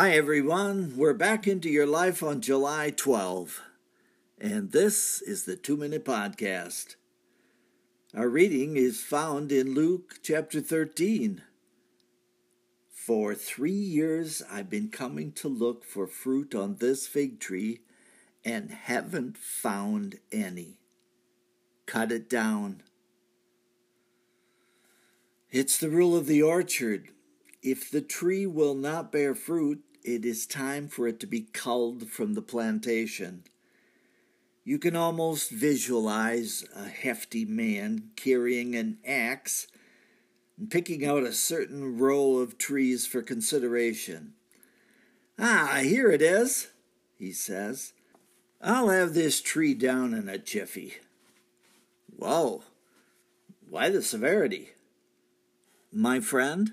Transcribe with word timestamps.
Hi, 0.00 0.12
everyone. 0.12 0.92
We're 0.96 1.12
back 1.12 1.48
into 1.48 1.68
your 1.68 1.84
life 1.84 2.22
on 2.22 2.40
July 2.40 2.90
12, 2.90 3.62
and 4.40 4.70
this 4.70 5.20
is 5.20 5.42
the 5.42 5.56
Two 5.56 5.76
Minute 5.76 6.04
Podcast. 6.04 6.94
Our 8.16 8.28
reading 8.28 8.76
is 8.76 9.02
found 9.02 9.50
in 9.50 9.74
Luke 9.74 10.20
chapter 10.22 10.60
13. 10.60 11.42
For 12.92 13.34
three 13.34 13.72
years 13.72 14.40
I've 14.48 14.70
been 14.70 14.88
coming 14.88 15.32
to 15.32 15.48
look 15.48 15.84
for 15.84 16.06
fruit 16.06 16.54
on 16.54 16.76
this 16.76 17.08
fig 17.08 17.40
tree 17.40 17.80
and 18.44 18.70
haven't 18.70 19.36
found 19.36 20.20
any. 20.30 20.78
Cut 21.86 22.12
it 22.12 22.30
down. 22.30 22.84
It's 25.50 25.76
the 25.76 25.90
rule 25.90 26.16
of 26.16 26.26
the 26.26 26.40
orchard. 26.40 27.08
If 27.60 27.90
the 27.90 28.00
tree 28.00 28.46
will 28.46 28.76
not 28.76 29.10
bear 29.10 29.34
fruit, 29.34 29.82
it 30.04 30.24
is 30.24 30.46
time 30.46 30.88
for 30.88 31.06
it 31.08 31.20
to 31.20 31.26
be 31.26 31.48
culled 31.52 32.08
from 32.08 32.34
the 32.34 32.42
plantation. 32.42 33.44
You 34.64 34.78
can 34.78 34.96
almost 34.96 35.50
visualize 35.50 36.64
a 36.76 36.88
hefty 36.88 37.44
man 37.44 38.10
carrying 38.16 38.74
an 38.74 38.98
axe 39.06 39.66
and 40.58 40.70
picking 40.70 41.06
out 41.06 41.22
a 41.22 41.32
certain 41.32 41.98
row 41.98 42.36
of 42.36 42.58
trees 42.58 43.06
for 43.06 43.22
consideration. 43.22 44.34
Ah, 45.38 45.80
here 45.82 46.10
it 46.10 46.20
is, 46.20 46.68
he 47.18 47.32
says. 47.32 47.92
I'll 48.60 48.88
have 48.88 49.14
this 49.14 49.40
tree 49.40 49.72
down 49.72 50.12
in 50.12 50.28
a 50.28 50.36
jiffy. 50.36 50.94
Whoa, 52.16 52.64
why 53.70 53.88
the 53.88 54.02
severity? 54.02 54.70
My 55.92 56.20
friend, 56.20 56.72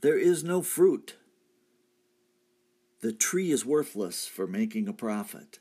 there 0.00 0.18
is 0.18 0.44
no 0.44 0.62
fruit. 0.62 1.16
The 3.04 3.12
tree 3.12 3.50
is 3.50 3.66
worthless 3.66 4.26
for 4.26 4.46
making 4.46 4.88
a 4.88 4.94
profit. 4.94 5.58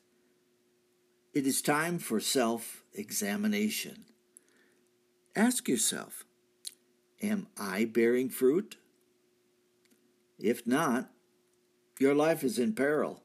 It 1.33 1.45
is 1.45 1.61
time 1.61 1.99
for 1.99 2.21
self 2.21 2.85
examination. 2.93 4.05
Ask 5.35 5.67
yourself 5.67 6.23
Am 7.21 7.47
I 7.59 7.83
bearing 7.83 8.29
fruit? 8.29 8.77
If 10.39 10.65
not, 10.65 11.11
your 11.99 12.15
life 12.15 12.45
is 12.45 12.57
in 12.57 12.75
peril. 12.75 13.23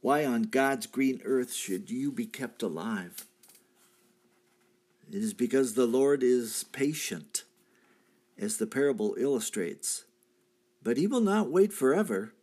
Why 0.00 0.24
on 0.24 0.42
God's 0.42 0.88
green 0.88 1.20
earth 1.24 1.52
should 1.52 1.88
you 1.88 2.10
be 2.10 2.26
kept 2.26 2.64
alive? 2.64 3.26
It 5.08 5.14
is 5.14 5.34
because 5.34 5.74
the 5.74 5.86
Lord 5.86 6.24
is 6.24 6.64
patient, 6.72 7.44
as 8.36 8.56
the 8.56 8.66
parable 8.66 9.14
illustrates, 9.16 10.04
but 10.82 10.96
he 10.96 11.06
will 11.06 11.20
not 11.20 11.48
wait 11.48 11.72
forever. 11.72 12.34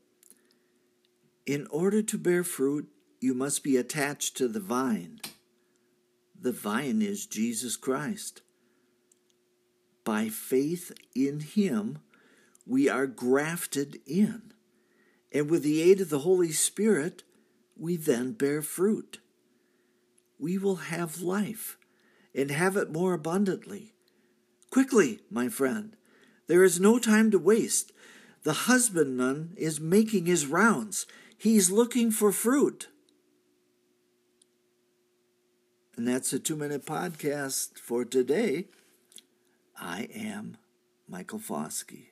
In 1.48 1.66
order 1.72 2.02
to 2.02 2.18
bear 2.18 2.44
fruit, 2.44 2.90
you 3.22 3.34
must 3.34 3.64
be 3.64 3.78
attached 3.78 4.36
to 4.36 4.50
the 4.50 4.60
vine. 4.60 5.22
The 6.38 6.52
vine 6.52 7.02
is 7.02 7.26
Jesus 7.26 7.78
Christ. 7.78 8.42
By 10.04 10.28
faith 10.28 10.92
in 11.16 11.40
Him, 11.40 12.00
we 12.66 12.90
are 12.90 13.08
grafted 13.08 14.02
in. 14.06 14.52
And 15.32 15.50
with 15.50 15.64
the 15.64 15.82
aid 15.82 16.02
of 16.02 16.10
the 16.10 16.20
Holy 16.20 16.52
Spirit, 16.52 17.24
we 17.78 17.96
then 17.96 18.34
bear 18.34 18.62
fruit. 18.62 19.20
We 20.38 20.58
will 20.58 20.76
have 20.76 21.22
life 21.22 21.78
and 22.36 22.52
have 22.52 22.76
it 22.76 22.92
more 22.92 23.14
abundantly. 23.14 23.94
Quickly, 24.70 25.22
my 25.32 25.48
friend, 25.48 25.96
there 26.48 26.66
is 26.66 26.78
no 26.78 27.00
time 27.00 27.32
to 27.32 27.40
waste. 27.40 27.94
The 28.44 28.54
husbandman 28.54 29.54
is 29.56 29.80
making 29.80 30.26
his 30.26 30.46
rounds. 30.46 31.06
He's 31.38 31.70
looking 31.70 32.12
for 32.12 32.32
fruit. 32.32 32.88
And 35.96 36.08
that's 36.08 36.34
a 36.34 36.40
two 36.40 36.56
minute 36.56 36.86
podcast 36.86 37.78
for 37.78 38.06
today. 38.06 38.66
I 39.80 40.10
am 40.14 40.58
Michael 41.08 41.40
Foskey. 41.40 42.08